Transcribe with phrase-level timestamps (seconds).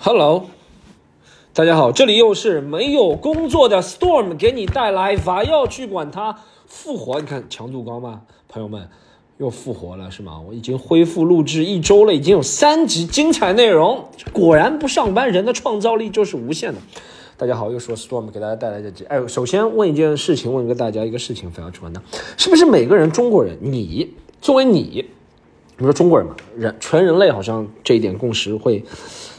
[0.00, 0.46] Hello，
[1.52, 7.18] 大家好，这里又是没有工作的 Storm 给你带来娃要去管它复活。
[7.18, 8.22] 你看强度高吗？
[8.48, 8.88] 朋友们，
[9.38, 10.40] 又复活了是吗？
[10.46, 14.04] 我已经恢复录制一周了，已经有三集精彩内容。
[14.32, 16.78] 果然不上班，人的创造力就是无限的。
[17.36, 19.04] 大家好，又说 Storm 给大家带来这集。
[19.06, 22.00] 哎，首先问一件事情，问个大家一个事情，非要去问的，
[22.36, 25.04] 是不是每个人中国人，你作为你，
[25.76, 28.84] 你说中国人嘛，人全人类好像这一点共识会。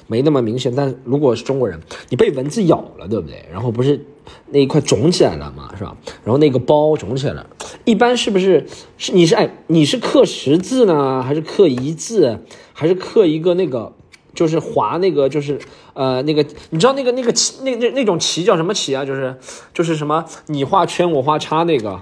[0.10, 1.80] 没那么明显，但如果是中国人，
[2.10, 3.46] 你被蚊子咬了，对不对？
[3.52, 4.04] 然后不是
[4.48, 5.96] 那一块肿起来了嘛，是吧？
[6.26, 7.48] 然后那个包肿起来了，
[7.86, 8.66] 一般是不是
[8.98, 12.40] 是你是哎你是刻十字呢，还是刻一字，
[12.74, 13.94] 还是刻一个那个
[14.34, 15.60] 就是划那个就是
[15.94, 19.06] 呃那个你知道那个那个旗那那那种旗叫什么旗啊？
[19.06, 19.38] 就是
[19.74, 22.02] 就是什么你画圈我画叉那个。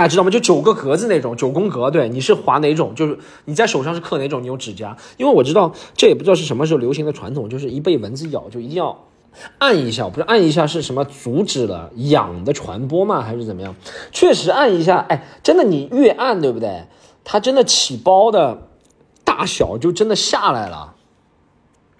[0.00, 0.30] 大家知道吗？
[0.30, 2.94] 就九个格子那种九宫格，对，你是划哪种？
[2.94, 4.42] 就是你在手上是刻哪种？
[4.42, 4.96] 你有指甲？
[5.18, 9.04] 因为我知道这也不知道是什么时候流行的传统，就是一被蚊子咬就一定要
[9.58, 13.20] 按一下，不是按一下是什么阻止了痒的传播吗？
[13.20, 13.76] 还是怎么样？
[14.10, 16.84] 确实按一下，哎，真的你越按，对不对？
[17.22, 18.68] 它真的起包的
[19.22, 20.94] 大小就真的下来了，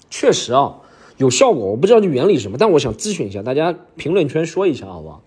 [0.08, 0.76] 确实啊，
[1.18, 1.66] 有效果。
[1.66, 5.22] 我不知道这原理是什么，但我想咨询一下大家，评论圈说一下好不好？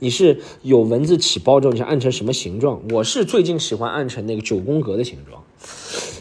[0.00, 2.80] 你是有蚊子起包之后，你想按成什么形状？
[2.90, 5.42] 我是最近喜欢按成那个九宫格的形状，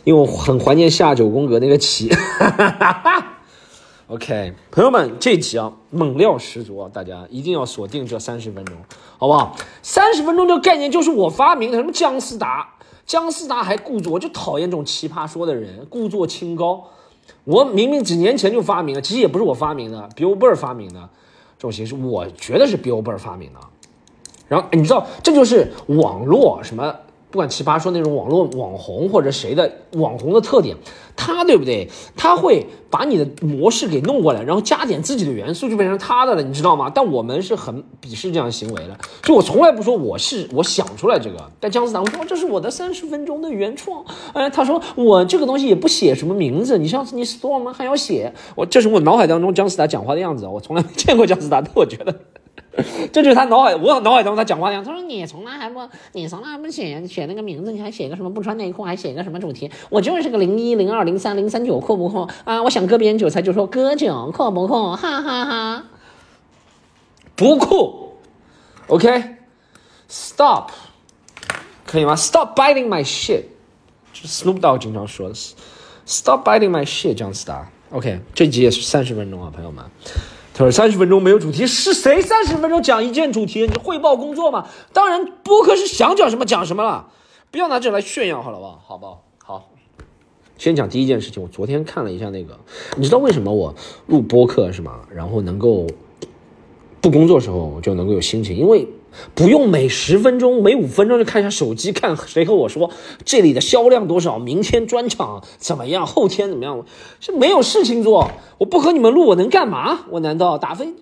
[0.03, 2.09] 因为我很怀念下九宫格那个旗。
[4.07, 8.77] OK，朋友们，这集啊，猛料十足啊，大家一定要锁定这三十分钟，
[9.17, 9.55] 好不好？
[9.81, 16.85] 三十分钟这个概念就是我发明的，什么姜思达，姜思达还故作，我就讨厌这种奇葩说的人，故作清高。
[17.43, 21.09] 我明明几年前就发明了，其实也不是我发明的，Bill Burr 发明的。
[21.57, 23.59] 这种形式，我觉得是 Bill Burr 发明的。
[24.47, 26.95] 然后你知道，这就是网络什么，
[27.29, 30.75] 不管奇葩说那种网络网红或者谁的网红的特点，
[31.15, 31.89] 他对不对？
[32.15, 36.89] 他会把你的模式给弄过来，然后加点自己的元素，就变成他的了，你知道吗？
[36.93, 41.37] 但我们是很鄙视这样的行为的，就我从来不说我是我想出来这个。
[41.59, 52.15] 但姜思达说这是我的三十分钟的原创，哎，他说我这个东西也不写什么名字，你上次你 Storm 还要写，我这是我脑海当中姜思达讲话的样子，我从来没见过姜思达，但我觉得。
[53.11, 54.89] 这就是他脑海，我脑海当中他讲话的样子。
[54.89, 55.79] 他说：“你从来还不，
[56.13, 59.71] 你从来不写写那个名字，你还写个什么不穿内裤，还写个什么主题？
[59.89, 62.61] 我就是个零一零二零三零三九，酷不酷啊？
[62.61, 64.95] 我想割别人韭菜就说割韭，酷不酷？
[64.95, 65.83] 哈哈哈，
[67.35, 68.13] 不酷。
[68.87, 70.69] OK，Stop，
[71.85, 73.45] 可以吗？Stop biting my shit，
[74.13, 75.35] 就是 Snoop Dogg 经常说的。
[76.05, 77.67] Stop biting my shit，姜思达。
[77.89, 79.83] OK，这集也是三十分钟啊，朋友们。”
[80.57, 83.67] 他说：“三十分钟没有主题，是谁三十分钟讲一件主题？
[83.67, 84.67] 你汇报工作嘛？
[84.91, 87.09] 当然，播客是想讲什么讲什么了，
[87.51, 88.79] 不要拿这来炫耀，好了吧？
[88.83, 89.23] 好不好？
[89.45, 89.69] 好，
[90.57, 91.43] 先讲第一件事情。
[91.43, 92.57] 我昨天看了一下那个，
[92.95, 93.75] 你知道为什么我
[94.07, 95.01] 录播客是吗？
[95.13, 95.85] 然后能够
[97.01, 98.87] 不工作时候就能够有心情，因为。”
[99.33, 102.91] 不用每十分钟、每五分钟就看一下手机，看谁和我说
[103.25, 106.85] 这里的销量多少，明天专场怎么样，后天怎么样？
[107.19, 108.29] 是没有事情做，
[108.59, 110.05] 我不和你们录，我能干嘛？
[110.11, 110.93] 我难道打飞？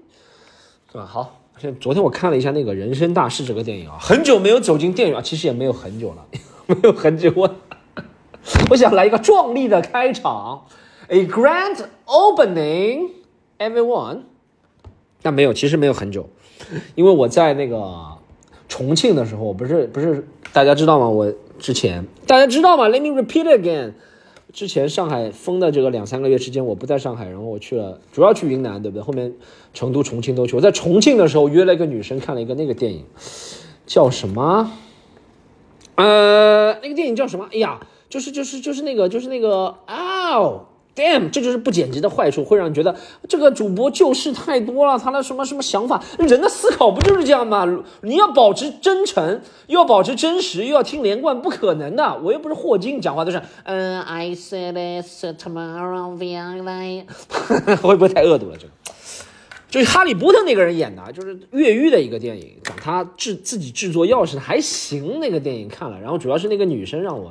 [0.92, 1.06] 对吧？
[1.06, 6.26] 好，现昨天我看了一下那个《人生大事》这个电影啊，很久没有走进电影啊，其实也没有很久了，
[6.68, 7.34] 没有很久。
[7.36, 7.56] 我
[8.70, 10.66] 我想来一个壮丽的开场
[11.08, 13.10] ，A grand opening,
[13.60, 14.22] everyone。
[15.22, 16.30] 但没有，其实没有很久。
[16.96, 17.94] 因为我在那个
[18.68, 21.08] 重庆的时候，不是不是大家知道吗？
[21.10, 23.94] 我之前大家知道吗？Let me repeat again。
[24.54, 29.04] 之前上海封的这个两三个月时间，我不在上海，然后我去了，主要去云南，对不对？
[29.04, 29.34] 后面
[29.74, 30.56] 成都、重庆都去。
[30.56, 33.04] 我在重庆的时候约了一个女生看了一个那个电影，
[33.86, 34.72] 叫什么？
[35.96, 37.50] 呃，那个电影叫什么？
[37.52, 40.68] 哎呀，就是就是就是那个就是那个啊。
[40.96, 42.96] Damn，这就是不剪辑的坏处，会让你觉得
[43.28, 44.98] 这个主播旧事太多了。
[44.98, 46.02] 他的什么什么想法？
[46.20, 47.68] 人的思考不就是这样吗？
[48.02, 52.18] 你要保持真诚，又要保持真实，又要听连贯，不可能的。
[52.24, 55.06] 我又不是霍金，讲话都是嗯，I said it
[55.38, 57.06] tomorrow will I？
[57.84, 58.58] 会不会太恶毒了？
[58.58, 58.72] 这个
[59.70, 65.20] 就是哈利波特那个人演的，就是越狱的一个电影，讲他制自己制作钥匙，还行。
[65.20, 67.30] 那个电影看了，然后主要是那个女生让我。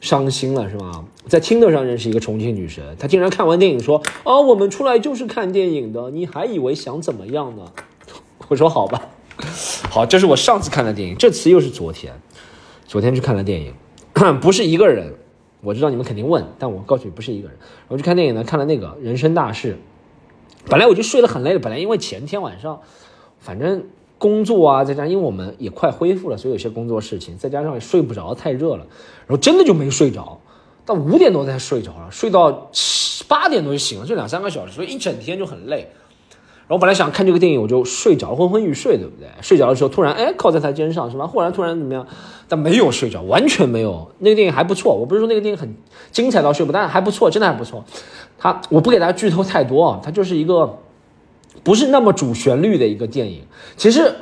[0.00, 1.04] 伤心了是吗？
[1.28, 7.72] 在听的上认识一个重庆女神，她竟然看完电影说：“啊，我们出来就是看电影的，你还以为想怎么样呢？”
[8.48, 9.08] 我说：“好吧，
[9.90, 12.14] 好，这是我上次看的电影，这次又是昨天，
[12.86, 13.74] 昨天去看了电影，
[14.40, 15.14] 不是一个人。
[15.62, 17.58] 我知道你们肯定问，但我告诉你不是一个人。
[17.88, 19.74] 我去看电影呢，看了那个《人生大事》，
[20.70, 22.80] 本来我就睡得很累了，本来因为前天晚上，
[23.38, 23.84] 反正。
[24.20, 28.84] 工作啊，再加上因为我们也快恢复了，所以有些工作事情，再加上也睡不着，太热了，
[29.26, 30.38] 然后真的就没睡着。
[30.84, 35.88] 到五点多才睡着了，睡到七八点多就醒了，就两三个小时，所以一整天就很累。
[36.66, 39.28] 然后本来想看这个电影，我就睡着，昏昏欲睡，对不对？
[39.40, 41.26] 睡着的时候突然哎靠在他肩上，是吧？
[41.26, 42.06] 忽然突然怎么样？
[42.46, 44.10] 但没有睡着，完全没有。
[44.18, 45.74] 那个电影还不错，我不是说那个电影很
[46.12, 47.84] 精彩到睡不，但是还不错，真的还不错。
[48.38, 50.78] 他我不给大家剧透太多啊，他就是一个
[51.62, 53.42] 不是那么主旋律的一个电影。
[53.76, 54.14] 其实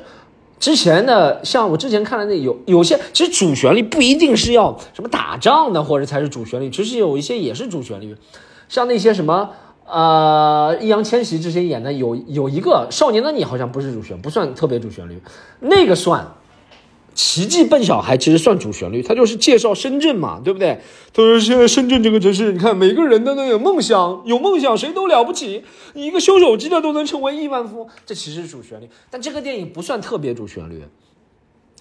[0.58, 8.16] 之前的像我之前看的那有有些，其实主旋律不一定是要什么打仗的或者才是主旋律，其实有一些也是主旋律，
[8.68, 9.50] 像那些什么。
[9.90, 15.18] 呃，易烊千玺之前演的有有一个《少年的你》，好像不是主旋，不算特别主旋律，
[15.60, 16.30] 那个算。
[17.18, 20.78] 奇迹笨小孩其实算主旋律，他就是介绍深圳嘛，对不对？
[21.12, 28.88] 他说现在深圳这个城市，你看每个人都能有梦想，有梦想谁都了不起，你一个修手机的都能成为亿万富翁，这其实是主旋律。
[29.10, 30.80] 但这个电影不算特别主旋律，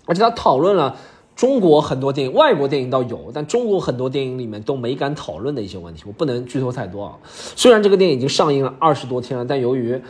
[0.06, 0.98] 而且他讨论了。
[1.36, 7.14] 中国很多电影，外国电影倒有，但中国很多电影里面都没敢讨论的一些问题，我不能剧透太多啊。
[7.56, 10.02] 虽然这个电影已经上映了二十多天了，但由于，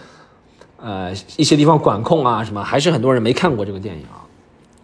[0.77, 4.23] 呃，一些地方管控啊什么，还是很多人没看过这个电影啊。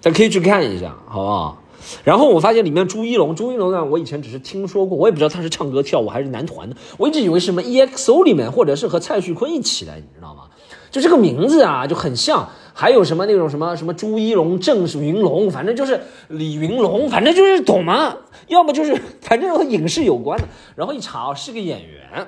[0.03, 1.57] 但可以去看一下，好不好？
[2.03, 10.43] 然后我发现里面朱一龙，朱一龙呢，我以前只是听说过，我也不知道他是唱歌跳舞还是男团的，我一直以为是什么 EXO 里面，或者是和蔡徐坤一起的，你知道吗？
[10.91, 12.47] 就这个名字啊，就很像。
[12.75, 18.17] 还有什么那种什么什么朱一龙、郑云龙，反正就是李云龙，反正就是懂吗？
[18.47, 20.47] 要么就是反正和影视有关的。
[20.75, 22.27] 然后一查是个演员，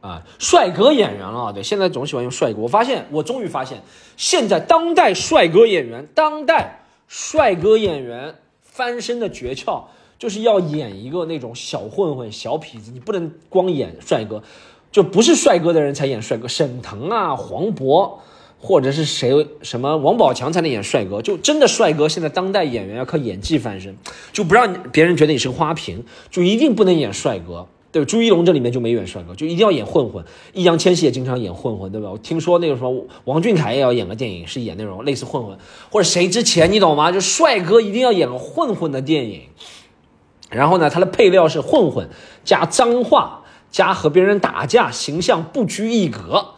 [0.00, 1.52] 啊，帅哥演员了。
[1.52, 2.60] 对，现在总喜欢用帅哥。
[2.60, 3.82] 我发现，我终于发现，
[4.16, 9.84] 现在当代帅哥演员，当代帅哥演员翻身的诀窍，
[10.18, 12.90] 就是要演一个那种小混混、小痞子。
[12.92, 14.42] 你不能光演帅哥，
[14.90, 16.48] 就不是帅哥的人才演帅哥。
[16.48, 18.18] 沈腾啊，黄渤。
[18.62, 21.22] 或者是谁什么王宝强才能演帅哥？
[21.22, 23.96] 就真的帅哥，现在当代演员要靠演技翻身，
[24.34, 27.66] 就不让别人觉得你是花瓶，就一定不能演帅哥。
[27.92, 30.24] 对，朱一龙这里面就没演帅哥，就一定要演混混。
[30.52, 32.10] 易烊千玺也经常演混混，对吧？
[32.10, 35.58] 我听说那个什么王俊凯也要演个电影，是演那种类似混混，
[35.90, 37.10] 或者谁之前你懂吗？
[37.10, 39.42] 就帅哥一定要演个混混的电影。
[40.50, 42.08] 然后呢，他的配料是混混
[42.44, 46.54] 加脏话加和别人打架，形象不拘一格，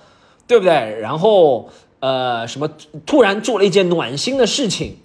[0.46, 0.99] 对不对？
[1.00, 1.69] 然后。
[2.02, 2.69] 呃，什么
[3.06, 4.96] 突然做了一件暖心的事情，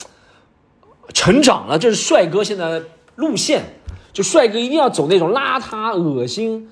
[1.14, 2.86] 成长了，这是帅哥现在的
[3.16, 3.77] 路线。
[4.18, 6.72] 就帅哥一定要走那种邋遢、恶心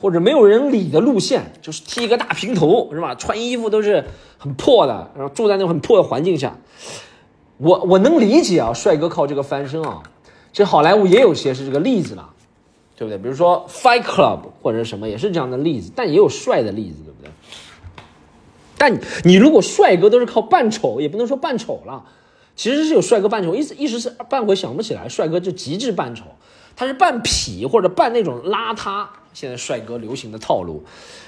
[0.00, 3.16] 或者没有人理的路线，就是剃一个大平头，是吧？
[3.16, 4.04] 穿衣服都是
[4.38, 6.56] 很破的，然后住在那种很破的环境下。
[7.56, 10.04] 我我能理解啊，帅哥靠这个翻身啊。
[10.52, 12.30] 其实好莱坞也有些是这个例子了，
[12.94, 13.18] 对不对？
[13.18, 17.30] 比如说 Fight Club 或者什么也是这样的例子，但也有帅的例子，对不对？
[18.78, 22.04] 但你如果帅哥都是靠扮丑，也不能说扮丑了，
[22.54, 26.22] 其实是有帅哥扮丑，一时一时是半会想不起来，帅哥就极致扮丑，
[26.76, 30.84] 他是扮痞或者扮那种邋遢，现在帅哥流行的套路。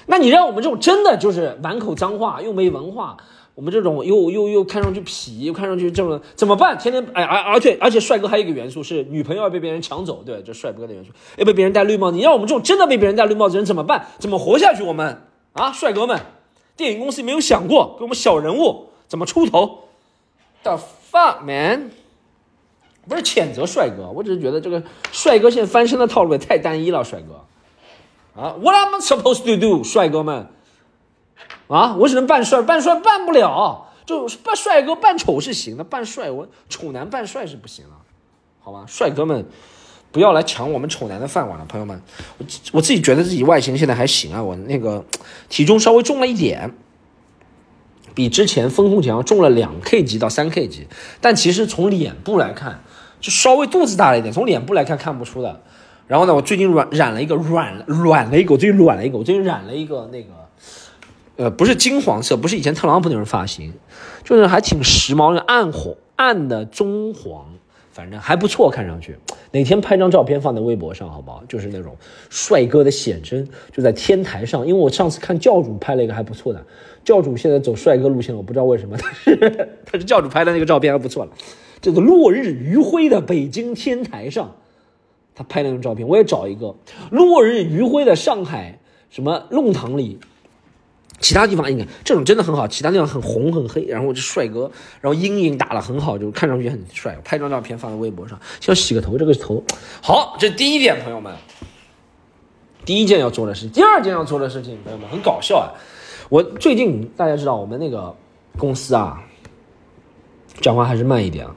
[0.07, 3.17] 那你让我们这种真的就是满口脏话又没文化，
[3.55, 6.79] 我们这种又又又看上去痞又看上去这种怎么办？
[6.79, 12.17] 天天哎而而且而且帅哥还有一个元素是女朋友要被别人抢走，对，这帅哥的元素要被别人戴绿帽子。
[12.17, 14.07] 你让我们这种真的被别人戴绿帽子人怎么办？
[14.19, 14.83] 怎么活下去？
[14.83, 15.23] 我们
[15.53, 16.21] 啊，帅哥们。
[16.77, 19.85] 电影公司没有想过给我们小人物怎么出头
[20.63, 20.79] ？The
[21.11, 21.91] fuck man！
[23.09, 24.83] 不是谴责帅哥，我只是觉得这个
[25.13, 27.05] 帅哥现在翻身的套路也太单一了。
[27.05, 29.85] 帅哥，啊，What am supposed to do？
[29.85, 30.49] 帅哥们，
[31.69, 37.97] 啊，我只能扮帅，扮帅扮不了，就扮帅哥扮丑是行的，扮帅我丑男扮帅是不行了，
[38.61, 38.85] 好吧？
[38.87, 39.47] 帅哥们。
[40.13, 42.01] 不要来抢我们丑男的饭碗了，朋友们。
[42.39, 45.05] 我我自己觉得自己外形现在还行啊，我那个
[45.51, 46.73] 体重稍微重了一点，
[48.15, 50.87] 比之前封控前重了两 K 级到三 K 级
[51.21, 52.83] 但其实从脸部来看，
[53.21, 54.33] 就稍微肚子大了一点。
[54.33, 55.61] 从脸部来看看不出的。
[56.07, 60.29] 然后呢，我最近染染了一个软软了一个，我最近软了一个，我最近染了一个那个，
[61.37, 63.73] 呃，不是金黄色，不是以前特朗普那种发型，
[64.23, 67.47] 就是还挺时髦的暗黄暗的棕黄。
[67.91, 69.17] 反正还不错，看上去。
[69.53, 71.43] 哪天拍张照片放在微博上，好不好？
[71.49, 71.97] 就是那种
[72.29, 74.67] 帅哥的写真，就在天台上。
[74.67, 76.63] 因为我上次看教主拍了一个还不错的，
[77.03, 81.31] 教主现在走帅哥路线，我不知道为什么，但是 他是教主拍的那个照片还不错了。
[81.81, 84.57] 这个落日余晖的北京天台上，
[85.35, 86.75] 他拍那张照片，我也找一个
[87.11, 88.79] 落日余晖的上海
[89.11, 90.19] 什么弄堂里。
[91.19, 97.19] 其他地方应该这种真的很好，其他地方很红很黑，然后这帅哥，然后阴影打了很好，就看上去很帅。
[97.25, 99.65] 拍张照片放在微博上，先洗个头，这个头
[100.03, 101.35] 好，这第一点，朋友们，
[102.85, 105.73] 第一件要做的事，第二件要做的事情，朋友们很搞笑啊！
[106.29, 108.15] 我最近大家知道我们那个
[108.59, 109.25] 公司啊，
[110.61, 111.57] 讲话还是慢一点啊，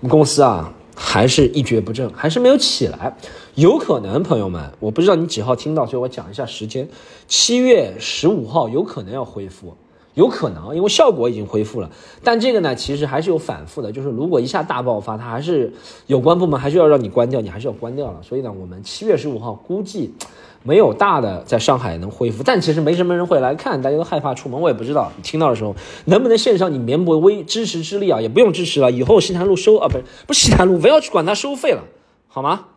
[0.00, 3.16] 我们公司啊还是一蹶不振，还是没有起来。
[3.54, 6.86] 有可能，朋友们，我不知道你几号听到，所以我讲一下时间。
[7.26, 9.74] 七月十五号有可能要恢复，
[10.16, 11.90] 有可能，因为效果已经恢复了。
[12.24, 15.74] 但这个呢，其实还是有反复的，就是如果一下大爆发，它还是
[16.06, 18.22] 有关部门还是要让你关掉，你还是要关掉了。
[18.22, 20.14] 所以呢，我们七月十五号估计
[20.62, 24.58] 没有大的在上海能恢复，但其实没什么人会来看，大家都害怕出门。
[24.58, 28.90] 我也不知道你听到的时候能不能线上你绵薄微支持之力啊，也不用支持了。
[28.90, 31.84] 以后西坛路收啊，不是不是西坛路，不要去管它收费了，
[32.26, 32.68] 好吗？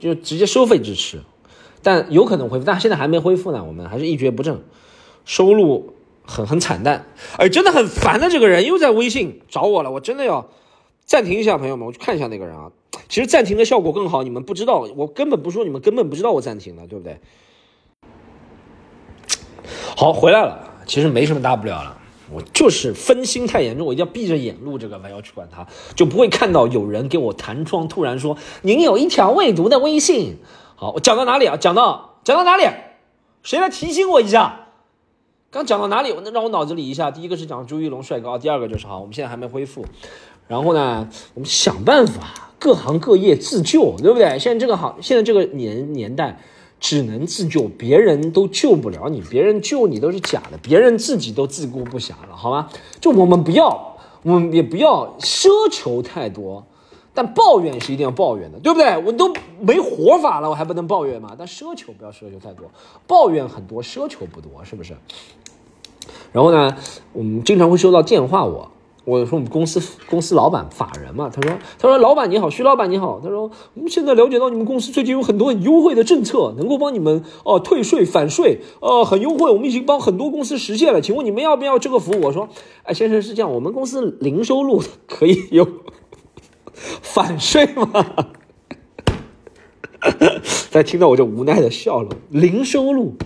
[0.00, 1.20] 就直接收费支持，
[1.80, 3.64] 但有可能恢复，但现在还没恢复呢。
[3.64, 4.60] 我们还是一蹶不振，
[5.24, 7.06] 收入很很惨淡。
[7.36, 10.48] 哎，真的很烦的，这个人又在微信找我了，我真的要
[11.04, 12.70] 暂停一下，朋友们，我去看一下那个人啊。
[13.08, 17.20] 其实暂停的效果更好，你们不知道，我根本不说，你们根本不知道我暂停了，对不对？
[19.96, 21.98] 好，回来了，其实没什么大不了了。
[22.32, 30.38] 我就是分心太严重，我一定要闭着眼录这个，不要去管他，就不会看到有人给我弹窗，突然说您有一条未读的微信。
[30.74, 31.56] 好，我讲到哪里啊？
[31.56, 32.64] 讲到讲到哪里？
[33.42, 34.63] 谁来提醒我一下？
[35.54, 36.10] 刚讲到哪里？
[36.10, 37.12] 我能让我脑子里一下。
[37.12, 39.86] 第一个是讲朱一龙帅哥，第二个就是好，我们现在还没恢复。
[40.48, 44.36] 然后呢，我们想办法，各行各业自救，对不对？
[44.40, 46.40] 现在这个行，现在这个年年代。
[46.80, 52.68] 只能自救，别人都救不了你，别人救你都是假的，别人自己都自顾不暇了，好吗？
[53.00, 56.66] 就我们不要，我们也不要奢求太多，
[57.14, 59.02] 但抱怨是一定要抱怨的，对不对？
[59.06, 61.34] 我都没活法了，我还不能抱怨吗？
[61.38, 62.66] 但奢求不要奢求太多，
[63.06, 64.94] 抱怨很多，奢求不多，是不是？
[66.32, 66.76] 然后呢，
[67.12, 68.70] 我们经常会收到电话，我。
[69.06, 82.22] 我说我们公司公司老板法人嘛，他说他说老板你好，徐老板你好，他说我们现在了解到你们公司最近有很多很优惠的政策，能够帮你们哦退税返税，呃很优惠，我们已经帮很多公司实现了，请问你们要不要这个服务？
[82.22, 82.48] 我说
[82.84, 85.68] 哎先生是这样，我们公司零收入可以有
[87.02, 87.90] 反税吗？
[90.70, 93.16] 大家听到我就无奈的笑了，零收入。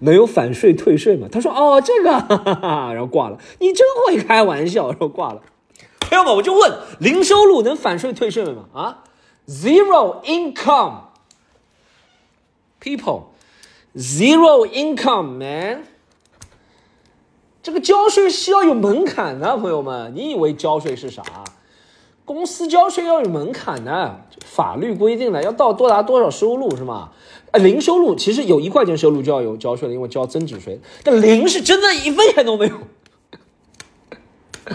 [0.00, 1.28] 能有反税退税吗？
[1.30, 2.10] 他说哦，这个，
[2.94, 3.38] 然后挂了。
[3.60, 5.42] 你真会开玩笑，然后挂了。
[6.00, 8.64] 朋友们，我就问，零收入能反税退税吗？
[8.72, 9.04] 啊
[9.46, 11.00] ，zero income
[12.80, 15.84] people，zero income man，
[17.62, 21.22] 这个交税是要有门槛的，朋友们，你以为交税是啥？
[22.28, 27.08] 公司交税要有门槛的，法律规定的，要到多达多少收入是吗？
[27.52, 30.78] 啊，零收入其实有一块钱收入就要有交税了，因为交增值税。
[31.02, 32.76] 但零是真的一分钱都没有。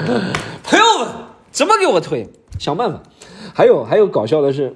[0.64, 1.08] 朋友们，
[1.52, 2.28] 怎么给我退？
[2.58, 3.04] 想办法。
[3.54, 4.76] 还有还有搞笑的是，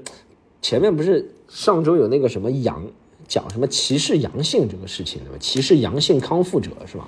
[0.61, 2.85] 前面不是上周有那个什么阳
[3.27, 5.37] 讲什么歧视阳性这个事情对吧？
[5.39, 7.07] 歧视阳性康复者是吧？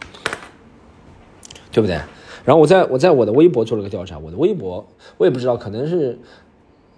[1.72, 2.02] 对不对？
[2.46, 4.86] 然后我在我在我的微博做了个调查，我的微博
[5.17, 6.17] 我也不知道，可能是。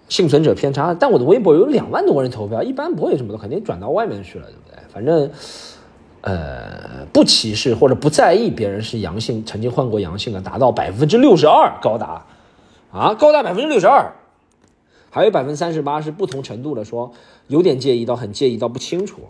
[0.08, 4.78] 幸存者偏差，但我的微博有两万多人投票，一般不会什么的，肯定转到外面去了，对不对？
[4.92, 5.30] 反正，
[6.20, 12.26] 呃，不歧视或者不在意别人是阳性，曾经患过阳性的，达到百分之六十二，高达，
[12.92, 14.12] 啊，高达百分之六十二，
[15.08, 17.12] 还有百分之三十八是不同程度的，说
[17.46, 19.20] 有点介意到很介意到不清楚，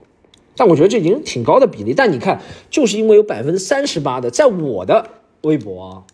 [0.56, 1.94] 但我觉得这已经挺高的比例。
[1.94, 2.40] 但你看，
[2.70, 5.06] 就是因为有百分之三十八的在我的
[5.42, 6.04] 微博。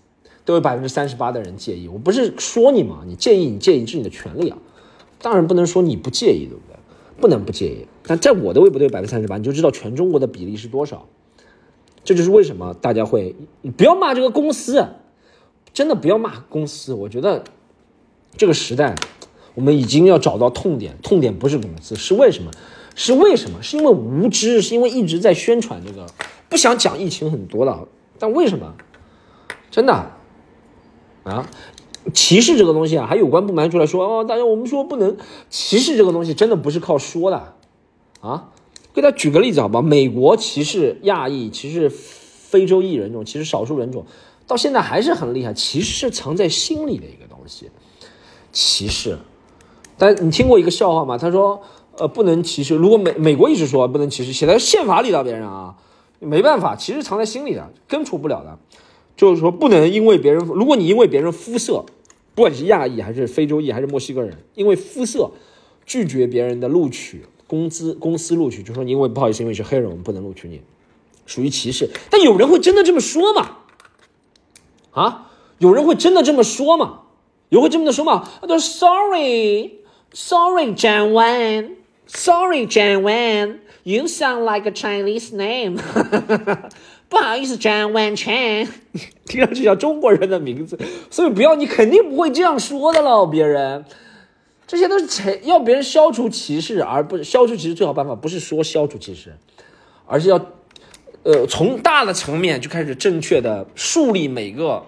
[0.45, 4.57] 都有百分之三十八的人介意，我不是说你嘛，你介意你介意是你的权利啊，
[5.21, 6.77] 当然不能说你不介意，对不对？
[7.21, 7.87] 不能不介意。
[8.07, 11.07] 但在我的微博都有百分之三十八，你就知道全中国的比例是多少。
[12.03, 14.87] 这就是为什么大家会，你不要骂这个公司，
[15.75, 16.95] 真的不要骂公司。
[16.95, 17.45] 我觉得
[18.39, 18.95] 这个时代，
[19.55, 22.51] 我们已经要找到痛点，痛点不是公司，是为什么？
[22.95, 23.63] 是为什么？
[23.63, 26.07] 是因为无知，是因为一直在宣传这个，
[26.49, 27.87] 不想讲疫情很多了，
[28.19, 28.75] 但为什么？
[29.71, 30.13] 真的。
[31.25, 31.47] 啊，
[32.15, 35.17] 歧视这个东西啊，还有关部门出来说哦，大家我们说不能
[35.51, 37.55] 歧视这个东西，真的不是靠说的，
[38.23, 38.49] 啊，
[38.95, 39.83] 给大家举个例子好吧？
[39.83, 44.07] 美国歧视亚裔、歧视非洲裔人种、歧视少数人种，
[44.47, 45.53] 到现在还是很厉害。
[45.53, 47.71] 歧视是藏在心里的一个东西，
[48.53, 49.19] 歧视。
[49.99, 51.19] 但你听过一个笑话吗？
[51.19, 51.61] 他说，
[51.99, 52.75] 呃，不能歧视。
[52.75, 55.77] 如果美美国一直说不能歧视，写在宪法里的别人啊，
[56.21, 58.59] 没办法，歧视藏在心里的，根除不了的。
[59.19, 61.85] 就是说，不能因为别人，如果你因为别人肤色，
[62.35, 65.33] 不管是亚裔还是非洲裔还是墨西哥人，因为肤色
[65.85, 70.63] 拒绝别人的录取，工资公司录取，就说你因为不好意思，因为是黑人，我们不能录取你，
[71.27, 71.91] 属于歧视。
[72.09, 73.57] 但有人会真的这么说吗？
[74.93, 77.01] 啊，有人会真的这么说吗？
[77.49, 78.29] 有会这么的说吗？
[78.43, 85.79] 他说：“Sorry，Sorry，Jan Wan，Sorry，Jan Wan，You sound like a Chinese name。”
[87.09, 88.69] 不好意思，张万全，
[89.27, 90.79] 听上去像中国人的名字，
[91.11, 93.85] 所以不要，你肯定不会这样说的喽，别人。
[94.67, 99.35] 这些都是成要别人消除歧视，而不是消除歧视最好办法不是说消除歧视，
[100.07, 100.39] 而是要，
[101.23, 104.85] 呃，从大的层面就开始正确的树立每个。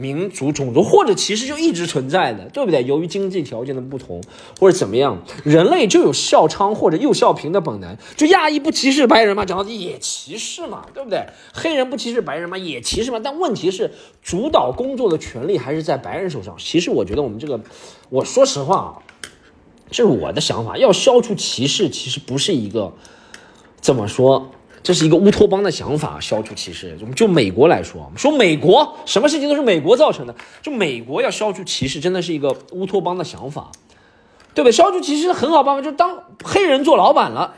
[0.00, 2.84] 民族、种族或者歧视就一直存在的，对不对？
[2.84, 4.22] 由于经济条件的不同
[4.60, 7.96] 或者怎么样，人类就有笑娼或者幼笑贫的本能。
[8.16, 9.44] 就亚裔不歧视白人嘛？
[9.44, 11.26] 讲到底也歧视嘛，对不对？
[11.52, 12.56] 黑人不歧视白人嘛？
[12.56, 13.18] 也歧视嘛。
[13.18, 13.90] 但问题是，
[14.22, 16.54] 主导工作的权利还是在白人手上。
[16.56, 17.60] 其实我觉得我们这个，
[18.08, 19.02] 我说实话啊，
[19.90, 20.78] 这是我的想法。
[20.78, 22.92] 要消除歧视，其实不是一个
[23.80, 24.48] 怎么说。
[24.82, 26.96] 这是一个乌托邦的想法，消除歧视。
[26.96, 33.70] 就就美国来说，说美国什么事情都是美国造成的，就美国要消除歧视，真的是一个乌托邦的想法，
[34.54, 34.72] 对不对？
[34.72, 37.54] 消除歧视很好办法，就当黑人做老板了，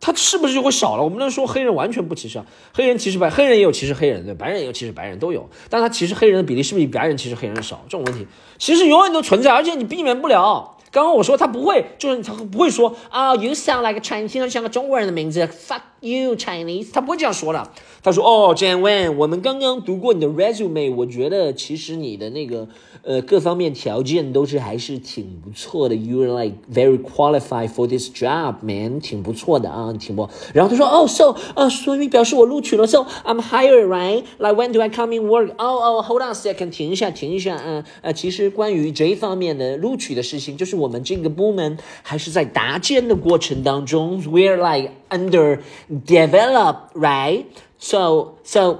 [0.00, 1.02] 他是不是就会少了？
[1.02, 5.48] 我们能说黑人完全不歧视啊，黑人歧视白，黑人也有歧视黑人，对，白人也有歧视白人，都有。
[5.70, 7.82] 但他歧视黑人的比例是不是比白人歧视黑人少？
[7.88, 8.26] 这种问题
[8.58, 10.74] 其实永远都存在，而且你避免不了。
[10.90, 17.70] 刚刚我说他不会，就是他不会说啊，You sound like a Chinese，像个中国人的名字，Fuck you Chinese，他不会这样说的。
[18.02, 22.68] 他说哦，Jan Wen，我们刚刚读过你的 resume，我觉得其实你的那个
[23.02, 30.28] 呃各方面条件都是还是挺不错的，You're like very qualified for this job，man，挺不错的啊，挺不。
[30.54, 35.50] 然后他说哦，So，啊，所以表示我录取了，So I'm hired，right？Like when do I come in work？
[35.58, 45.60] 哦哦，Hold on a second，停一下，停一下，嗯呃，其实关于这方面的录取的事情，就是我们这个部门还是在搭建的过程当中，We're like under
[46.06, 48.78] develop，right？So so，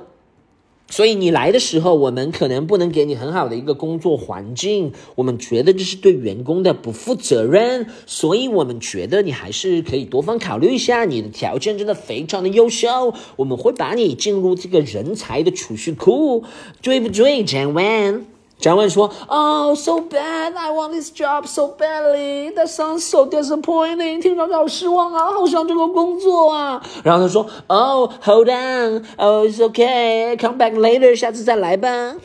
[0.90, 16.44] 所以你来的时候，我们可能不能给你很好的一个工作环境，我们觉得这是对员工的不负责任，所以我们觉得你还是可以多方考虑一下，你的条件真的非常的优秀，我们会把你进入这个人才的储蓄库，
[16.80, 18.23] 对不对，Jan Wen？
[18.59, 20.57] 张文说：“Oh, so bad!
[20.57, 22.53] I want this job so badly.
[22.55, 24.21] That sounds so disappointing.
[24.21, 29.05] 听着好失望啊，好想这个工作啊。”然后他说：“Oh, hold on.
[29.17, 30.37] Oh, it's okay.
[30.37, 31.15] Come back later.
[31.15, 32.17] 下次再来吧。”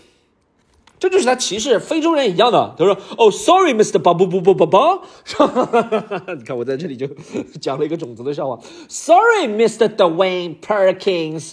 [1.00, 2.74] 这就是他歧视非洲人一样的。
[2.80, 4.00] 他说：“Oh, sorry, Mr.
[4.00, 5.02] 巴布布布布巴。”
[6.36, 7.06] 你看我在这里就
[7.62, 8.58] 讲了一个种族的笑话。
[8.90, 9.88] Sorry, Mr.
[9.88, 11.52] Dwayne Perkins。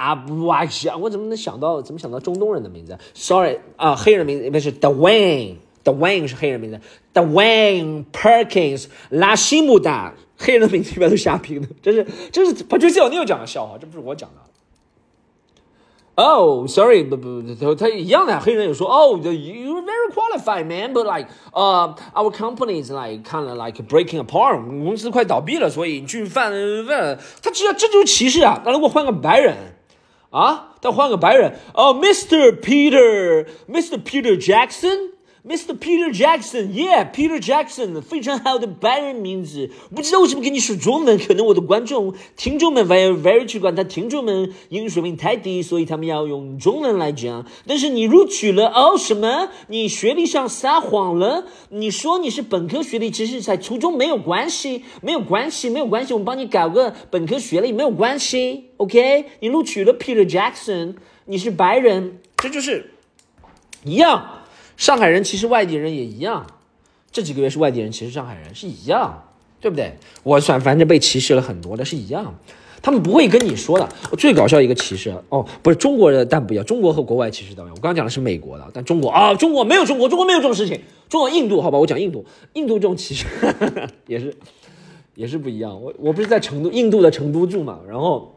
[0.00, 0.66] 啊不啊
[0.98, 6.80] 我怎么能想到怎么想到中东人的名字？Sorry 啊，黑人名字不是 Dwayne，Dwayne 是黑人名字
[7.12, 14.36] ，Dwayne Perkins 拉西姆达，黑人的名字一般都瞎拼的，这是这是 Patricia Neal 讲的笑话，这不是我讲的。
[16.14, 23.82] Oh, sorry，不不不，他一样的，黑人有说，Oh, you're very qualified, man, but like, uh, our company is like kind of like
[23.86, 26.52] breaking apart，我们公司快倒闭了，所以你去犯
[26.86, 28.62] 犯，他只要这就是歧视啊。
[28.64, 29.56] 那如果换个白人？
[30.30, 32.60] 啊，再换个白人哦，Mr.
[32.60, 34.02] Peter，Mr.
[34.02, 35.10] Peter Jackson
[35.42, 35.78] Jackson，Mr.
[35.78, 39.70] Peter Jackson，Yeah，Peter Jackson，非常好的白人名字。
[39.94, 47.46] 不知道为什么跟你说中文，可能我的观众、听众们 very very 去管他听众们英语水平太低，所以他们要用中文来讲。
[47.66, 49.48] 但是你录取了哦，什么？
[49.68, 51.46] 你学历上撒谎了？
[51.70, 58.66] 你说你是本科学历，其实才初中没有关系，没有关系，没有关系，我们帮你搞个本科学历没有关系。
[58.76, 62.92] OK，你录取了 Peter Jackson，你是白人，这就是
[63.84, 64.36] 一样。
[64.80, 66.46] 上海人其实外地人也一样，
[67.12, 69.24] 这几个月是外地人，其实上海人是一样，
[69.60, 69.92] 对不对？
[70.22, 72.34] 我算反正被歧视了很多的是一样，
[72.80, 73.86] 他们不会跟你说的。
[74.10, 77.74] 我最搞笑一个歧视哦，不是中国人，但不一样，中国和国外歧视都一样。
[77.76, 80.80] 我刚刚讲的是美国的，但中国啊，中国没有中国，中国没有这种事情。
[81.10, 83.26] 中国印度好吧，我讲印度，印度这种歧视
[84.08, 84.34] 也是
[85.14, 85.78] 也是不一样。
[85.82, 88.34] 我我不是在成都，印度的成都住嘛，然后。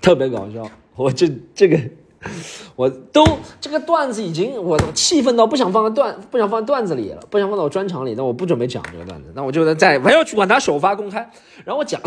[0.00, 1.78] 特别搞笑，我这这个，
[2.76, 3.24] 我都
[3.60, 11.30] 这个段子已经我气愤到不想放在段不想放在段子里了，不想放到我专场里，那我不准备讲这个段子，那我就在在我要去管他首发公开，
[11.64, 12.00] 然后我讲，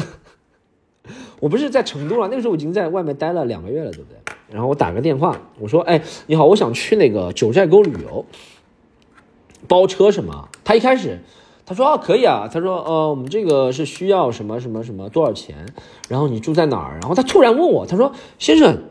[1.39, 4.17] 我不是在成都了，那个时候我已经在外面待了两个月了，对不对？
[4.51, 8.25] 然后我打个电话，我说，哎，你好，我想去那个九寨沟旅游，
[9.67, 10.49] 包车什么？
[10.63, 11.19] 他一开始。
[11.67, 12.47] 他说啊，可以啊。
[12.47, 15.65] 他说，呃，我们这个是需要什么什么什么多少钱？
[16.08, 16.99] 然后你住在哪儿？
[17.01, 18.84] 然后他突然问我，他说，先生，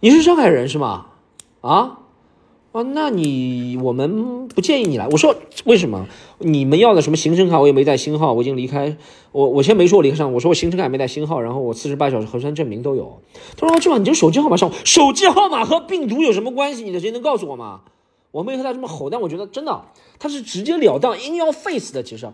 [0.00, 1.06] 你是上海人是吗？
[1.60, 1.98] 啊，
[2.70, 5.08] 啊，那你我们不建议你来。
[5.08, 5.34] 我说
[5.64, 6.06] 为什么？
[6.38, 7.58] 你们要的什么行程卡？
[7.58, 8.96] 我也没带星号，我已经离开。
[9.32, 13.20] 我我先没说我离开上，我说我行程卡没带星号，然后我四十八小时核酸证明都有。
[13.56, 16.84] 他说这吧，你这手机号码上，手机号码和病毒有什么关系？
[16.84, 17.80] 你的谁能告诉我吗？
[18.30, 19.86] 我没和他这么吼，但我觉得真的，
[20.20, 22.04] 他是直截了当，in your face 的。
[22.04, 22.28] 其实，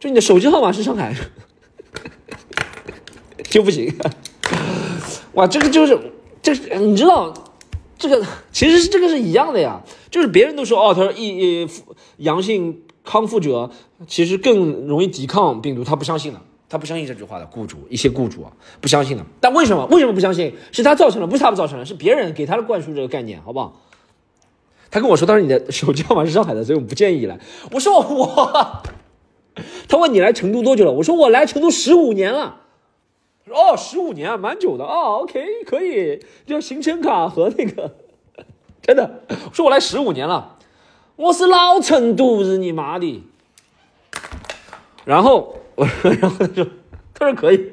[0.00, 1.14] 就你的手机号码是上海，
[3.50, 3.94] 就不行。
[5.34, 5.98] 哇，这个就是，
[6.54, 7.32] 这你知道，
[7.98, 9.80] 这个其实是这个是一样的呀。
[10.10, 11.68] 就是别人都说哦，他说一
[12.16, 13.70] 阳性康复者
[14.06, 19.24] 其实更容易抵抗病毒，他不相信的，他不相信这句话的雇主，一些雇主啊不相信的。
[19.40, 19.86] 但为什么？
[19.86, 20.54] 为什么不相信？
[20.72, 23.80] 是他造成的，不是他不造成的，是别人给他的灌输这个概念，好不好？
[24.90, 27.38] 他跟我说，他说你的手机号码是上海的，所以我不建议来。
[27.72, 28.82] 我说我，
[29.86, 30.92] 他问你来成都多久了？
[30.92, 32.62] 我说我来成都十五年了。
[33.50, 35.20] 哦，十五年啊，蛮久的哦。
[35.22, 37.94] OK，可以，要行程卡和那个，
[38.82, 39.22] 真的。
[39.28, 40.56] 我说我来十五年了，
[41.16, 43.22] 我是老成都，日你妈的。
[45.04, 46.66] 然后我说， 然后他说，
[47.14, 47.72] 他说可以。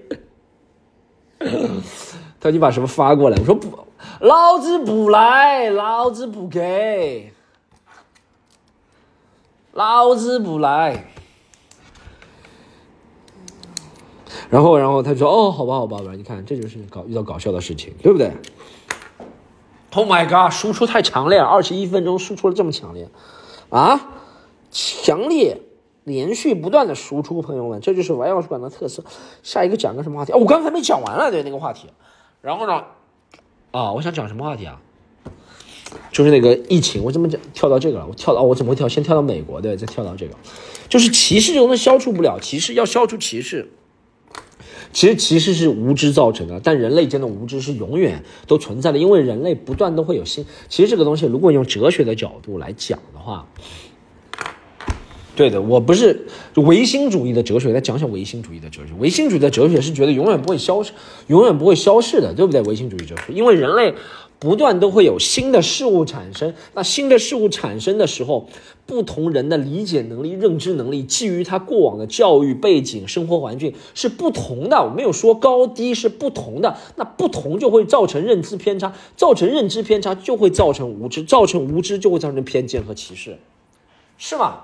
[2.39, 3.37] 他说你把什么发过来？
[3.39, 3.85] 我说不。
[4.19, 7.33] 老子不来，老子不给，
[9.73, 11.11] 老子不来。
[14.49, 18.31] 然后，然后他就说：“哦，好吧，好吧，你看，这就是搞遇到搞笑的事情，对不对
[19.93, 23.07] ？”Oh my god，输出太强烈，二十一分钟输出了这么强烈，
[23.69, 24.09] 啊，
[24.71, 25.61] 强烈，
[26.03, 29.03] 连续不断的输出，朋友们，这就是玩钥匙馆的特色。
[29.41, 30.33] 下一个讲个什么话题？
[30.33, 31.87] 哦，我刚才没讲完了，对那个话题。
[32.41, 32.83] 然后呢？
[33.71, 34.79] 啊，我想讲什么话题啊？
[36.11, 38.05] 就是那个疫情，我怎么讲跳到这个了？
[38.07, 38.87] 我跳到，我怎么会跳？
[38.87, 40.35] 先跳到美国，对，再跳到这个，
[40.89, 43.71] 就是歧视这东西消除不了，歧视要消除歧视，
[44.93, 50.45] 其实其实是无知造成的，但人类间的无知是永远都存在的，因为人类不断都会有新。
[50.69, 53.47] 其实这个东西，如果用哲学的角度来讲的话。
[55.37, 58.93] 对的，我不是唯心主义的哲学，来讲讲唯心主义的哲学。
[58.99, 60.93] 唯心主义的哲学是觉得永远不会消失，
[61.27, 62.61] 永远不会消逝的，对不对？
[62.61, 63.93] 唯心主义哲学，因为人类
[64.39, 68.47] 不断都会有新的事物产生，那新的事物产生的时候，
[68.85, 74.83] 不同人的理解能力、认知能力，基于他过往的教育背景、生活环境是不同的。
[74.83, 83.39] 我没有说高低是不同的，那不同就会造成认知偏差，造成认知偏差就会造成无知，造成无知就会造成偏见和歧视，
[84.17, 84.59] 是吗？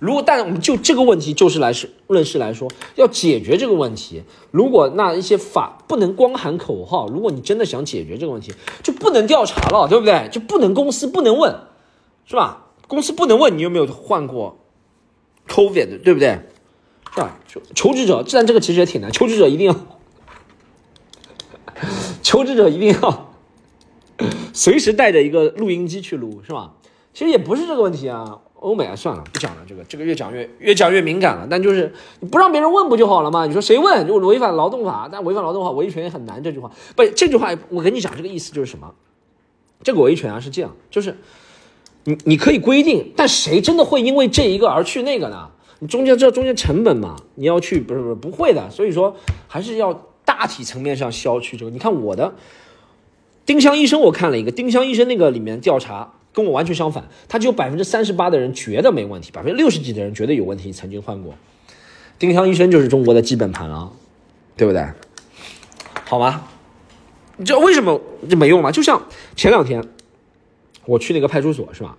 [0.00, 10.28] 如果，但我们就这个问题就是来是论事来说，要解决这个问题，如果那一些法不能光喊口号，如果你真的想解决这个问题，就不能调查了，对不对？
[10.32, 11.54] 就不能公司不能问，
[12.24, 12.68] 是吧？
[12.88, 14.58] 公司不能问你有没有换过
[15.46, 16.40] COVID，对不对？
[17.14, 17.38] 是吧？
[17.46, 19.76] 求求职者，然这个其实也挺难，求职者一定要，
[22.22, 23.32] 求职者一定要
[24.54, 26.72] 随时带着一个录音机去录，是吧？
[27.12, 28.38] 其实也不是这个问题啊。
[28.60, 29.62] 欧美啊，算了，不讲了。
[29.66, 31.46] 这个这个越讲越越讲越敏感了。
[31.50, 33.46] 但就是你不让别人问不就好了吗？
[33.46, 36.42] 你说谁问就违反劳动法，但违反劳动法维权也很难。
[36.42, 38.94] 这句话不，这句话我跟你讲，这个意思就是什么？
[39.82, 41.16] 这个维权啊是这样，就是
[42.04, 45.48] 你你可以规定，但谁真的会因为这一个而去那个呢？
[45.78, 48.68] 你中间这中间成本嘛，你要去不是不是不会的。
[48.68, 49.16] 所以说
[49.48, 51.70] 还是要大体层面上消去这个。
[51.70, 52.34] 你看我的
[53.46, 56.12] 丁香医生，我看了一个丁香医生那个里面调查。
[56.32, 61.34] 跟我完全相反，他只有百分之三十八的人觉得没问题，百分之六十几的人觉得有问题，曾经换过。
[62.18, 63.92] 丁香医生就是中国的基本盘了，
[64.56, 64.86] 对不对？
[66.04, 66.46] 好吗？
[67.36, 68.70] 你知道为什么这没用吗？
[68.70, 69.02] 就像
[69.34, 69.82] 前两天
[70.84, 71.96] 我去那个派出所，是吧？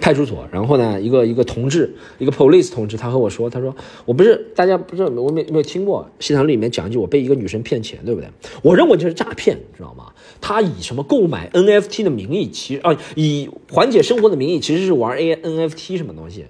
[0.00, 3.74] 派出所，然后呢，一个一个同志，一个 police 同志，他和我说，他说
[4.06, 8.30] 我不是大家不是我没没有听过《西塘里面讲一句，我被一个女生骗钱，对不对？
[8.62, 10.06] 我认为这是诈骗，知道吗？
[10.40, 16.46] 他以什么购买 NFT 的名义，其实啊，以缓解生活的名义，其实是玩 A NFT 什么东西，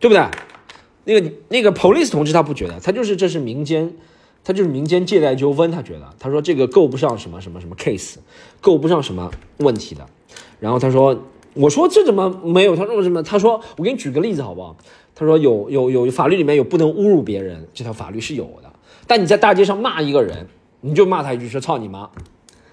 [0.00, 0.24] 对不对？
[1.04, 3.92] 那个那个 police 同志他不觉得，他就是这是民间，
[4.42, 8.14] 他就是民间借贷纠纷，他觉得，他说这个够不上什么什么什么 case，
[8.62, 10.06] 够不上什么问题的，
[10.58, 11.22] 然后他说。
[11.54, 12.76] 我说这怎么没有？
[12.76, 13.22] 他说什么？
[13.22, 14.76] 他说我给你举个例子好不好？
[15.14, 18.72] 他说有有有法律里面有不能侮辱别人这条法律是有的，
[19.06, 20.46] 但你在大街上骂一个人，
[20.80, 22.10] 你就骂他一句说操你妈，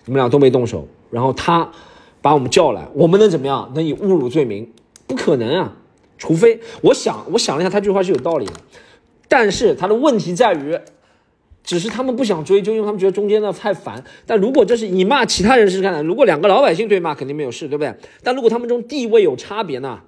[0.05, 1.71] 你们俩都没动手，然后他
[2.21, 3.71] 把我们叫来，我们能怎么样？
[3.75, 4.67] 能以侮辱罪名？
[5.05, 5.73] 不可能啊！
[6.17, 8.53] 除非我想我想了一下，他这句话是有道理的，
[9.27, 10.79] 但是他的问题在于。
[11.63, 14.03] 只是他们不想追究，因为他们觉得中间的太烦。
[14.25, 17.95] 但如果这是你骂其他人试试看，如果两个老百姓对骂，肯定没有事，对不对？
[18.23, 20.01] 但如果他们中地位有差别呢，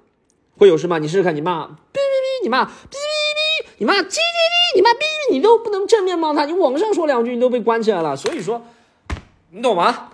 [0.58, 0.98] 会有事吗？
[0.98, 8.16] 你试试看，你骂哔哔哔，你骂哔哔哔，你骂叽叽叽，你骂哔哔，你都不能正面骂他，你网上说两句，你都被关起来了。
[8.16, 8.64] 所以说，
[9.52, 10.10] 你懂吗？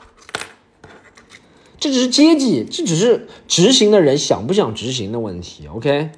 [1.79, 5.65] 这只是阶级，这只是执行的人想不想执行的问题。
[5.67, 6.09] OK。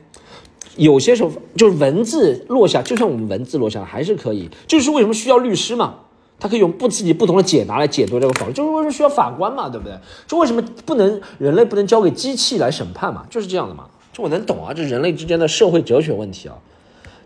[0.78, 4.50] 有些时候就是文字落下，就像我们文字落下还是可以。
[4.68, 5.96] 就是为什么需要律师嘛？
[6.40, 8.54] 他可以用不自己不同的解答来解读这个法律。
[8.54, 9.70] 就是为什么需要法官嘛？
[9.70, 9.96] 对不对？
[10.28, 13.26] 就为什么不能人类不能交给机器来审判嘛？
[13.30, 13.86] 就是这样的嘛。
[14.14, 16.56] 这我能懂啊，这人类之间的社会哲学问题啊。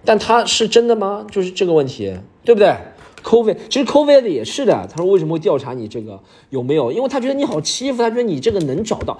[0.03, 1.25] 但他是真的吗？
[1.31, 2.75] 就是这个问题，对不对
[3.23, 4.88] ？Covid 其实 Covid 也是的。
[4.91, 6.91] 他说为什么会调查你这个有没有？
[6.91, 9.19] 因为他觉得你好欺负，他觉得你这个能找到。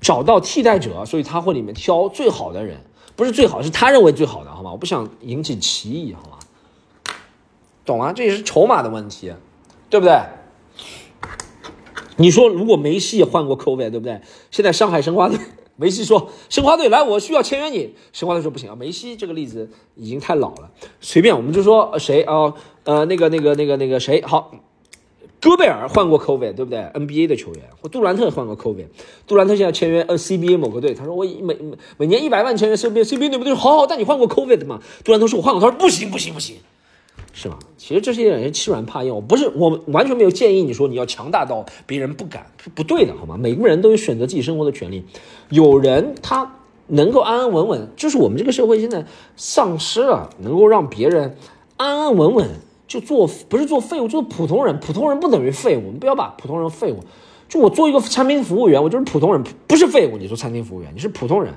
[0.00, 2.76] 找到替代者，所以他会里面挑最好的人，
[3.16, 4.72] 不是最好，是他认为最好的，好吗？
[4.72, 6.38] 我不想引起歧义，好吗？
[7.84, 8.12] 懂吗？
[8.12, 9.32] 这也是筹码的问题，
[9.88, 10.20] 对不对？
[12.16, 14.20] 你说如果梅西也换过 COVID，对不对？
[14.50, 15.38] 现在上海申花队，
[15.76, 17.94] 梅西说申花队来，我需要签约你。
[18.12, 22.54] 申花队说不行啊，梅西这个例子已经太老了，随便我们就说谁啊？
[22.84, 24.52] 呃，那个那个那个那个谁好？
[25.44, 28.86] 戈贝尔换过 COVID，对不对？NBA 的球员，或杜兰特换过 COVID，
[29.26, 33.52] 杜兰特现在签约呃 CBA 某个队，他说我每每每年一百万签约 CBA，CBA 对不对？
[33.52, 34.80] 好好，但你换过 COVID 吗？
[35.04, 36.56] 杜兰特说我换过，他说不行不行不行。
[37.36, 37.58] 是吧？
[37.76, 43.36] 其实这些人欺软怕硬，我不是我完全没有建议你说你要强大到别人不敢，是不对的，好吗？
[43.36, 45.04] 每个人都有选择自己生活的权利。
[45.50, 46.54] 有人他
[46.86, 49.04] 能够安安稳稳，就是我们这个社会现在
[49.36, 51.36] 丧失了能够让别人
[51.76, 52.48] 安安稳稳
[52.86, 54.78] 就做，不是做废物，就是普通人。
[54.80, 57.00] 普通人不等于废物，你不要把普通人废物。
[57.48, 60.16] 就我做一个餐厅服务员，我就是普通人，不是废物。
[60.16, 61.54] 你说餐厅服务员，你是普通人，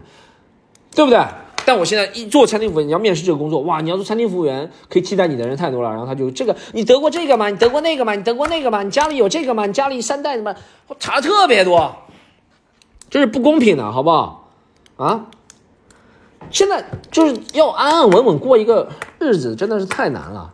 [0.94, 1.20] 对不对？
[1.66, 3.82] 但我现在一做餐厅服务员，你要面试这个工作，哇！
[3.82, 5.90] 你要做餐厅服务员，可以替代你的人太多了。
[5.90, 7.50] 然后他就这个，你得过这个吗？
[7.50, 8.16] 你得过那个吗？
[8.16, 8.84] 你得过那个吗？
[8.84, 9.66] 你家里有这个吗？
[9.66, 10.56] 你家里三代什么？
[11.00, 11.94] 查的特别多，
[13.10, 14.50] 这是不公平的，好不好？
[14.96, 15.26] 啊！
[16.50, 18.88] 现在就是要安安稳稳过一个
[19.20, 20.54] 日子，真的是太难了。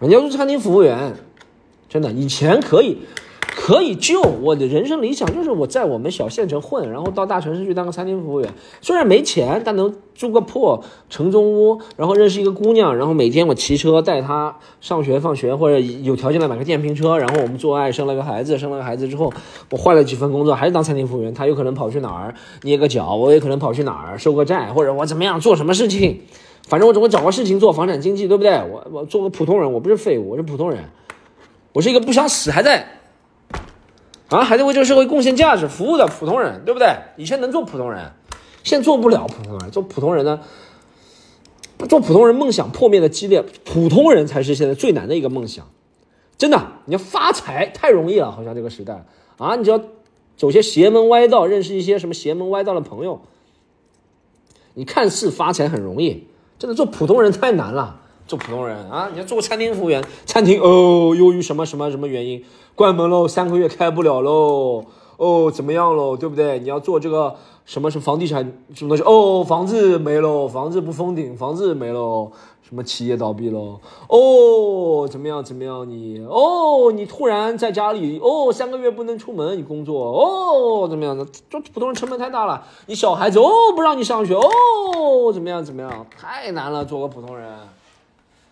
[0.00, 1.14] 你要做餐厅服务员，
[1.88, 2.98] 真的以前可以。
[3.60, 8.48] 可以救我的人生理想就是我在我们小县城混，然后到大城市去当个餐厅服务员。
[8.80, 18.56] 虽然没钱，但能住个破城中屋，然后认识一个姑娘，然后每天我骑车带她上学放学，或者有条件的买个电瓶车，然后我们做爱生了个孩子。
[18.56, 19.32] 生了个孩子之后，
[19.70, 21.34] 我换了几份工作，还是当餐厅服务员。
[21.34, 26.20] 他有可能跑去哪儿捏个脚，我也可能跑去哪儿收个债，或者我怎么样做什么事情。
[26.68, 28.52] 反正我总会找个事情做，房产经纪，对不对？
[28.70, 30.84] 我我做个普通人，我不是废物，我是普通人，
[31.72, 32.86] 我是一个不想死还在。
[34.28, 36.88] 啊，还在为这个社会贡献价值、服务的普通人，对不对？
[37.16, 38.12] 以前能做普通人，
[38.62, 39.70] 现在做不了普通人。
[39.70, 40.40] 做普通人呢，
[41.88, 45.66] 做普通人梦想破灭的激烈，普通人才是现在最难的一个梦想。
[46.36, 49.06] 真的，你要发财太容易了，好像这个时代
[49.38, 49.80] 啊，你只要
[50.36, 53.22] 走些邪门歪道，认识一些什么邪门歪道的朋友，
[54.74, 56.26] 你看似发财很容易，
[56.58, 58.00] 真的做普通人太难了。
[58.26, 62.44] 做普通人啊，你要做个餐厅服务员，餐厅哦，由于什么什么什么原因
[62.74, 64.84] 关门喽，三个月开不了喽，
[65.16, 66.58] 哦，怎么样喽，对不对？
[66.58, 67.36] 你要做这个
[67.68, 68.42] 什么什么房地产
[68.74, 72.32] 什么东西哦，房子没喽，房子不封顶，房子没喽，
[72.66, 73.78] 什么企业倒闭喽，
[74.08, 81.22] 哦，怎么样怎么样你哦，你突然在家里哦，三个月不能出门，你工作哦，怎么样的？
[81.50, 86.06] 做普通人成本太大了，你小孩子哦不让你上学哦，怎么样怎么样？
[86.18, 87.52] 太难了，做个普通人。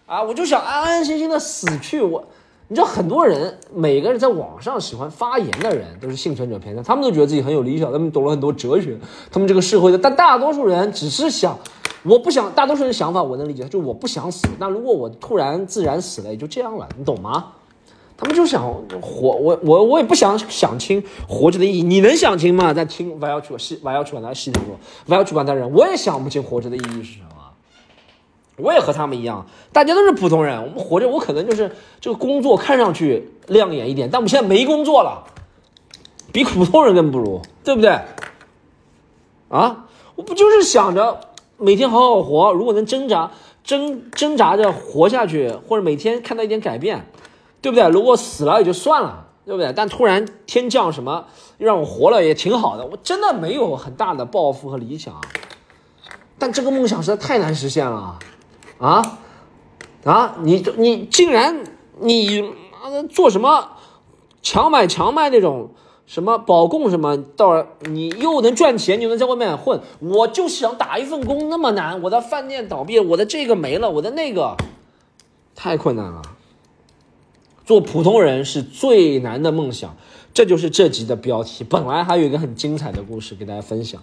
[0.04, 2.02] 啊，我就想安安心心的死去。
[2.02, 2.22] 我，
[2.68, 8.98] 你知道很多人，每个人在网上喜欢发言的人，都是幸存者偏差，他们都觉得自己很有理想，他们懂了很多哲学，
[9.30, 9.98] 他们这个社会的。
[9.98, 11.56] 但大多数人只是想，
[12.02, 12.50] 我不想。
[12.54, 14.48] 大多数人想法我能理解，就我不想死。
[14.58, 17.52] 那如果我突然自然死了，也就这样了，你懂吗？
[18.16, 18.64] 他们就想
[19.00, 21.82] 活，我我我也不想想清活着的意义。
[21.84, 22.74] 你能想清吗？
[22.74, 24.76] 在听我要去西我要去管他西头路，
[25.06, 27.35] 我要去管他人，我也想不清活着的意义是什么。
[28.56, 30.62] 我也和他们一样，大家都是普通人。
[30.62, 35.24] 我们活着，我可能就是这个工作看上去亮眼一点，但我们现在没工作了，
[36.32, 38.00] 比普通人更不如，对不对？
[39.48, 41.20] 啊，我不就是想着
[41.58, 43.30] 每天好好活，如果能挣扎
[43.62, 47.06] 挣挣扎着活下去，或者每天看到一点改变，
[47.60, 47.86] 对不对？
[47.88, 49.72] 如果死了也就算了，对不对？
[49.74, 51.26] 但突然天降什么
[51.58, 55.14] 让我活了也挺好的，我真的没有很大的抱负和理想，
[56.38, 58.18] 但这个梦想实在太难实现了。
[58.78, 59.18] 啊，
[60.04, 61.64] 啊，你你竟然
[62.00, 63.70] 你妈的做什么
[64.42, 65.70] 强买强卖那种
[66.04, 74.56] 什么保供什么，到你又能赚钱，又能在外面混，我就想打一份工那么难，我的饭店倒闭，我的这个没了，我的那个
[75.54, 76.20] 太困难了。
[77.64, 79.96] 做普通人是最难的梦想，
[80.34, 81.64] 这就是这集的标题。
[81.64, 84.02] 本来还有一个很精彩的故事给大家分享，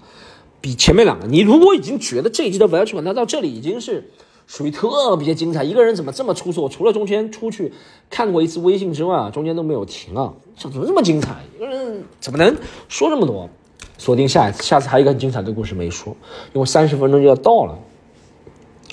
[0.59, 4.11] 比前面两个，你如果已经觉得这一集的《我要去管那》到这里已经是。
[4.45, 6.61] 属于特别精彩，一个人怎么这么出色？
[6.61, 7.73] 我除了中间出去
[8.09, 11.35] 看过一次微信之外啊，中间都没有停啊，怎么这么精彩？
[11.55, 12.55] 一个人怎么能
[12.87, 13.49] 说这么多？
[13.97, 16.15] 锁定下一次，下次还有一个很精彩的故事没说，
[16.53, 17.77] 因为三十分钟就要到了，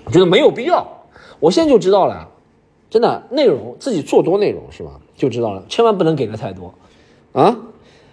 [0.04, 0.86] 我觉得没有必要。
[1.40, 2.28] 我现在就知道了，
[2.90, 5.00] 真的内容自己做多内容是吧？
[5.16, 6.74] 就知道了，千万不能给的太多
[7.32, 7.56] 啊，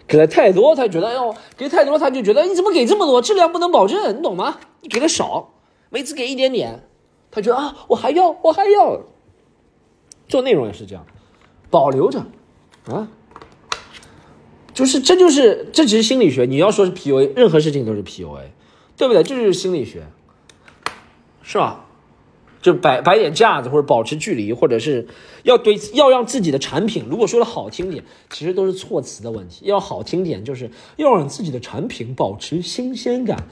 [0.08, 4.58] 给的太多他觉得要给太多他就觉得你怎么给这么多，质量不能保证，你懂吗？
[4.82, 5.50] 你给的少，
[5.90, 6.87] 每次给一点点。
[7.32, 9.02] 他觉得啊，我还要，我还要
[10.28, 11.06] 做内容也是这样，
[11.70, 12.26] 保留着，
[12.88, 13.08] 啊，
[14.74, 16.46] 就是这就是这只是心理学。
[16.46, 18.42] 你要说是 PUA，任何事情都是 PUA，
[18.96, 19.24] 对不对？
[19.24, 20.08] 这就是心理学，
[21.44, 21.84] 是吧？
[22.60, 25.08] 就摆摆点架子，或者保持距离，或者是
[25.44, 29.66] 要对要让自己的产品，如果说的好听点，其实都是措辞的问题。
[29.66, 33.48] 要好听点，就是要让自己的产品保持新鲜感，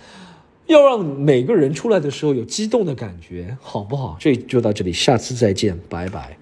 [0.67, 4.17] 要让每个人出来的时候有激动的感觉，好不好？
[4.19, 6.37] 这就到这里，下次再见，拜拜。